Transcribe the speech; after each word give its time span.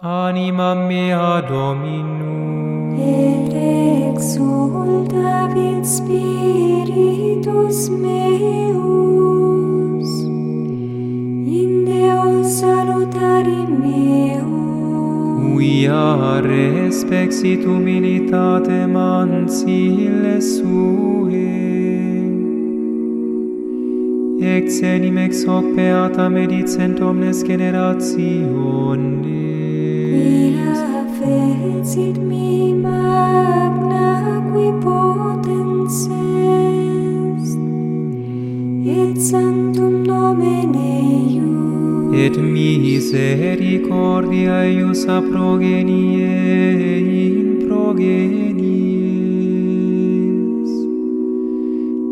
anima 0.00 0.74
mea 0.74 1.42
Dominum. 1.42 2.96
Et 2.98 3.52
exultavit 4.16 5.84
spiritus 5.84 7.78
meus, 7.90 9.13
quia 15.64 16.42
respexit 16.42 17.64
humilitate 17.64 18.86
mansile 18.86 20.38
sue. 20.52 21.52
Ex 24.56 24.82
enim 24.82 25.16
ex 25.26 25.44
hoc 25.46 25.64
beata 25.76 26.28
medicent 26.28 27.00
omnes 27.08 27.38
generationes 27.50 29.24
quia 30.12 31.02
fecit 31.16 32.16
mi 32.30 32.74
magna 32.84 34.12
qui 34.50 34.68
potens 34.84 35.98
est. 36.12 37.48
Et 38.98 39.16
sanctus 39.30 39.83
et 42.16 42.38
misericordia 42.38 44.62
eius 44.64 45.04
a 45.06 45.20
progenie 45.20 46.22
in 47.28 47.58
progenies. 47.66 48.64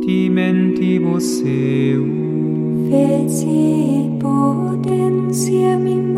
Timentibus 0.03 1.43
eum, 1.47 2.91
fecit 2.91 4.19
potentiam 4.19 5.87
in 5.87 6.12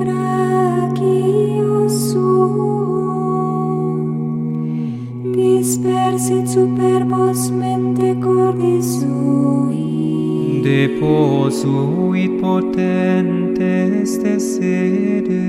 de 10.65 10.89
posuit 10.99 12.31
potentes 12.41 14.19
tesere, 14.23 15.45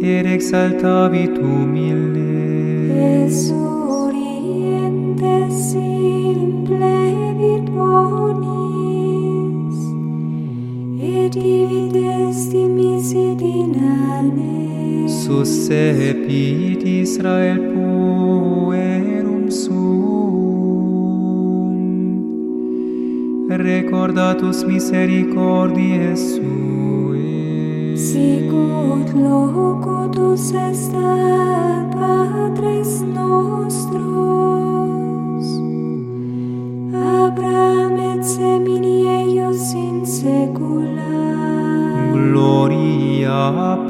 et 0.00 0.26
exaltavit 0.26 1.34
humile. 1.42 2.28
Resurientes 3.24 3.72
simple 5.70 6.94
vit 7.40 7.66
bonis, 7.74 8.08
et 11.02 11.28
divit 11.34 11.96
esti 11.96 12.62
misidin 12.78 13.74
ane. 14.14 15.08
Suscepit 15.08 16.80
Israel 16.86 17.58
puer, 17.72 19.01
recordatus 23.58 24.64
misericordiae 24.64 26.16
sue. 26.16 27.96
Sicut 27.96 29.12
locutus 29.14 30.52
est 30.52 30.94
ad 30.94 31.52
Patres 32.02 33.02
nostros, 33.02 33.86
Abraham 36.94 37.94
et 38.10 38.22
semini 38.24 39.06
eius 39.08 39.72
in 39.74 40.04
secula. 40.06 41.14
Gloria 42.12 43.40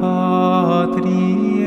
Patria, 0.01 1.62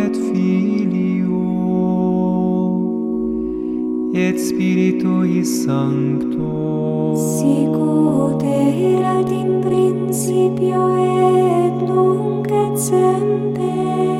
et 4.15 4.39
spiritui 4.39 5.43
sancto. 5.43 7.15
Sicut 7.35 8.41
erat 8.43 9.29
in 9.29 9.59
principio 9.61 10.87
et 10.95 11.83
nunc 11.83 12.47
et 12.47 12.77
semper. 12.79 14.14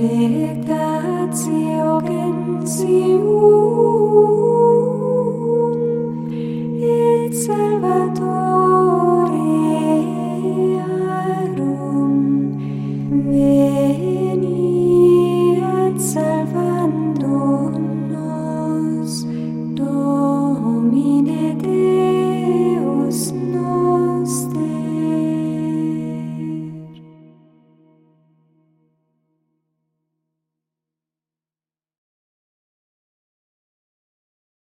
Weg 0.00 0.64
der 0.64 1.02
Erziehung. 2.62 3.57